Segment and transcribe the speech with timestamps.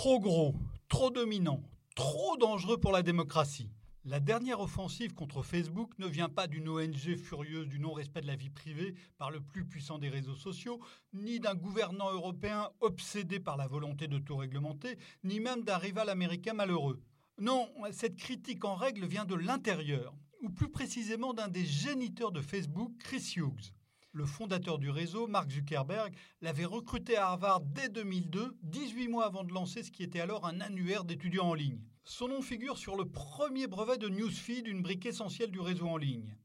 [0.00, 0.54] Trop gros,
[0.88, 1.62] trop dominant,
[1.94, 3.68] trop dangereux pour la démocratie.
[4.06, 8.34] La dernière offensive contre Facebook ne vient pas d'une ONG furieuse du non-respect de la
[8.34, 10.80] vie privée par le plus puissant des réseaux sociaux,
[11.12, 16.08] ni d'un gouvernant européen obsédé par la volonté de tout réglementer, ni même d'un rival
[16.08, 17.02] américain malheureux.
[17.36, 22.40] Non, cette critique en règle vient de l'intérieur, ou plus précisément d'un des géniteurs de
[22.40, 23.74] Facebook, Chris Hughes
[24.12, 29.44] le fondateur du réseau, Mark Zuckerberg, l'avait recruté à Harvard dès 2002, 18 mois avant
[29.44, 31.80] de lancer ce qui était alors un annuaire d'étudiants en ligne.
[32.04, 35.96] Son nom figure sur le premier brevet de Newsfeed, une brique essentielle du réseau en
[35.96, 36.36] ligne.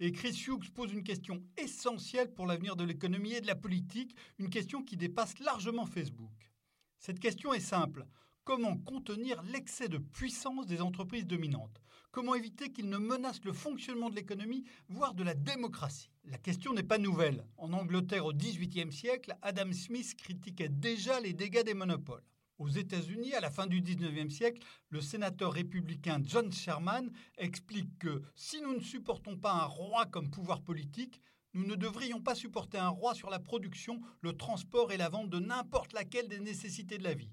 [0.00, 4.16] Et Chris Hughes pose une question essentielle pour l'avenir de l'économie et de la politique,
[4.38, 6.50] une question qui dépasse largement Facebook.
[6.98, 8.06] Cette question est simple.
[8.44, 11.80] Comment contenir l'excès de puissance des entreprises dominantes?
[12.10, 16.10] Comment éviter qu'ils ne menacent le fonctionnement de l'économie, voire de la démocratie?
[16.26, 17.46] La question n'est pas nouvelle.
[17.56, 22.22] En Angleterre au XVIIIe siècle, Adam Smith critiquait déjà les dégâts des monopoles.
[22.58, 28.20] Aux États-Unis, à la fin du XIXe siècle, le sénateur républicain John Sherman explique que
[28.34, 31.22] si nous ne supportons pas un roi comme pouvoir politique,
[31.54, 35.30] nous ne devrions pas supporter un roi sur la production, le transport et la vente
[35.30, 37.30] de n'importe laquelle des nécessités de la vie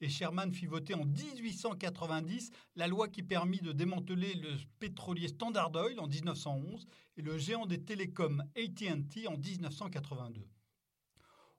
[0.00, 5.74] et Sherman fit voter en 1890 la loi qui permit de démanteler le pétrolier Standard
[5.74, 10.46] Oil en 1911 et le géant des télécoms AT&T en 1982.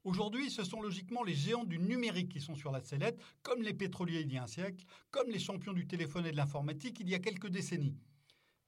[0.04, 3.74] Aujourd'hui, ce sont logiquement les géants du numérique qui sont sur la sellette, comme les
[3.74, 7.10] pétroliers il y a un siècle, comme les champions du téléphone et de l'informatique il
[7.10, 7.98] y a quelques décennies.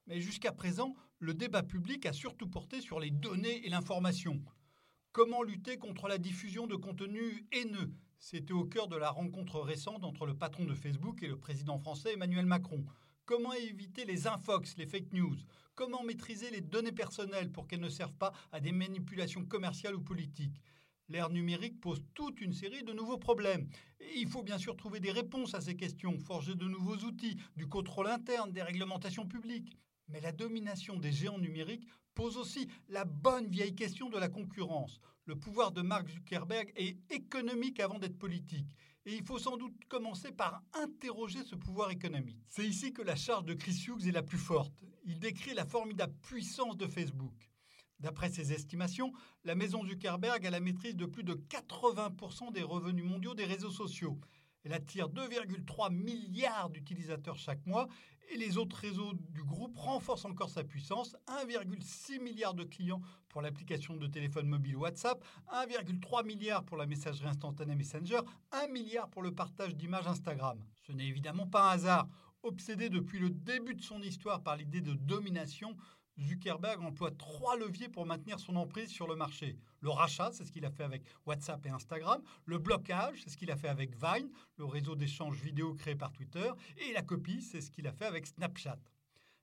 [0.07, 4.43] Mais jusqu'à présent, le débat public a surtout porté sur les données et l'information.
[5.11, 10.03] Comment lutter contre la diffusion de contenus haineux c'était au cœur de la rencontre récente
[10.03, 12.85] entre le patron de Facebook et le président français Emmanuel Macron.
[13.25, 15.37] Comment éviter les infox, les fake news?
[15.73, 20.01] Comment maîtriser les données personnelles pour qu'elles ne servent pas à des manipulations commerciales ou
[20.01, 20.61] politiques?
[21.07, 23.69] L'ère numérique pose toute une série de nouveaux problèmes.
[24.01, 27.37] Et il faut bien sûr trouver des réponses à ces questions, forger de nouveaux outils,
[27.55, 29.77] du contrôle interne, des réglementations publiques.
[30.09, 34.99] Mais la domination des géants numériques pose aussi la bonne vieille question de la concurrence.
[35.25, 38.67] Le pouvoir de Mark Zuckerberg est économique avant d'être politique.
[39.05, 42.43] Et il faut sans doute commencer par interroger ce pouvoir économique.
[42.49, 44.73] C'est ici que la charge de Chris Hughes est la plus forte.
[45.05, 47.49] Il décrit la formidable puissance de Facebook.
[47.99, 49.11] D'après ses estimations,
[49.43, 53.71] la maison Zuckerberg a la maîtrise de plus de 80% des revenus mondiaux des réseaux
[53.71, 54.17] sociaux.
[54.63, 57.87] Elle attire 2,3 milliards d'utilisateurs chaque mois
[58.31, 61.15] et les autres réseaux du groupe renforcent encore sa puissance.
[61.27, 67.27] 1,6 milliard de clients pour l'application de téléphone mobile WhatsApp, 1,3 milliard pour la messagerie
[67.27, 68.21] instantanée Messenger,
[68.51, 70.59] 1 milliard pour le partage d'images Instagram.
[70.85, 72.07] Ce n'est évidemment pas un hasard.
[72.41, 75.75] Obsédé depuis le début de son histoire par l'idée de domination,
[76.21, 79.57] Zuckerberg emploie trois leviers pour maintenir son emprise sur le marché.
[79.81, 82.21] Le rachat, c'est ce qu'il a fait avec WhatsApp et Instagram.
[82.45, 86.11] Le blocage, c'est ce qu'il a fait avec Vine, le réseau d'échange vidéo créé par
[86.11, 86.51] Twitter.
[86.77, 88.79] Et la copie, c'est ce qu'il a fait avec Snapchat.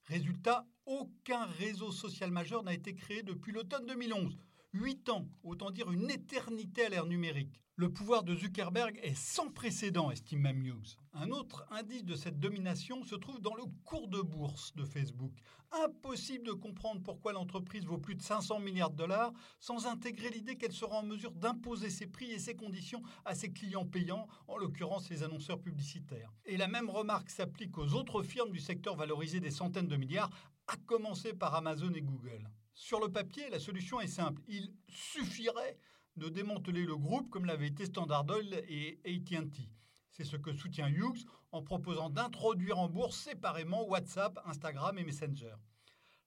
[0.04, 4.36] Résultat, aucun réseau social majeur n'a été créé depuis l'automne 2011.
[4.78, 7.62] Huit ans, autant dire une éternité à l'ère numérique.
[7.76, 10.98] Le pouvoir de Zuckerberg est sans précédent, estime même Hughes.
[11.14, 15.32] Un autre indice de cette domination se trouve dans le cours de bourse de Facebook.
[15.72, 20.56] Impossible de comprendre pourquoi l'entreprise vaut plus de 500 milliards de dollars sans intégrer l'idée
[20.56, 24.58] qu'elle sera en mesure d'imposer ses prix et ses conditions à ses clients payants, en
[24.58, 26.32] l'occurrence les annonceurs publicitaires.
[26.44, 30.30] Et la même remarque s'applique aux autres firmes du secteur valorisées des centaines de milliards,
[30.66, 32.48] à commencer par Amazon et Google.
[32.74, 34.42] Sur le papier, la solution est simple.
[34.48, 35.78] Il suffirait
[36.16, 39.70] de démanteler le groupe comme l'avait été Standard Oil et AT&T.
[40.10, 45.54] C'est ce que soutient Hughes en proposant d'introduire en bourse séparément WhatsApp, Instagram et Messenger.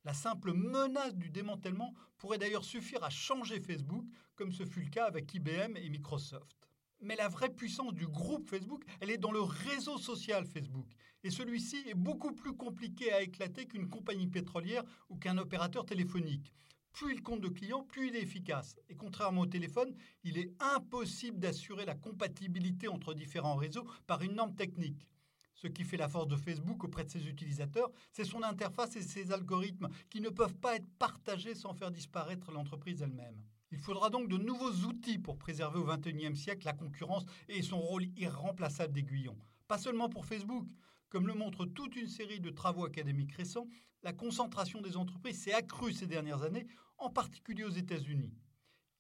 [0.06, 4.90] La simple menace du démantèlement pourrait d'ailleurs suffire à changer Facebook, comme ce fut le
[4.90, 6.69] cas avec IBM et Microsoft.
[7.02, 10.88] Mais la vraie puissance du groupe Facebook, elle est dans le réseau social Facebook.
[11.24, 16.54] Et celui-ci est beaucoup plus compliqué à éclater qu'une compagnie pétrolière ou qu'un opérateur téléphonique
[16.92, 18.76] plus il compte de clients, plus il est efficace.
[18.90, 24.34] Et contrairement au téléphone, il est impossible d'assurer la compatibilité entre différents réseaux par une
[24.34, 25.08] norme technique.
[25.56, 29.02] Ce qui fait la force de Facebook auprès de ses utilisateurs, c'est son interface et
[29.02, 33.42] ses algorithmes qui ne peuvent pas être partagés sans faire disparaître l'entreprise elle-même.
[33.72, 37.80] Il faudra donc de nouveaux outils pour préserver au XXIe siècle la concurrence et son
[37.80, 39.38] rôle irremplaçable d'aiguillon.
[39.68, 40.68] Pas seulement pour Facebook,
[41.10, 43.68] comme le montre toute une série de travaux académiques récents,
[44.02, 46.68] la concentration des entreprises s'est accrue ces dernières années,
[46.98, 48.34] en particulier aux États-Unis.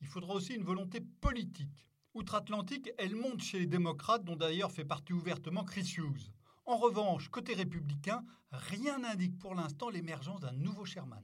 [0.01, 1.86] Il faudra aussi une volonté politique.
[2.13, 6.31] Outre-Atlantique, elle monte chez les démocrates, dont d'ailleurs fait partie ouvertement Chris Hughes.
[6.66, 11.24] En revanche, côté républicain, rien n'indique pour l'instant l'émergence d'un nouveau Sherman.